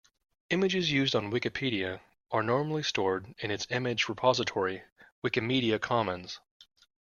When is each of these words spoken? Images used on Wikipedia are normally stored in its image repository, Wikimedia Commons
Images 0.49 0.91
used 0.91 1.15
on 1.15 1.29
Wikipedia 1.31 2.01
are 2.31 2.41
normally 2.41 2.81
stored 2.81 3.35
in 3.37 3.51
its 3.51 3.67
image 3.69 4.09
repository, 4.09 4.81
Wikimedia 5.23 5.79
Commons 5.79 6.39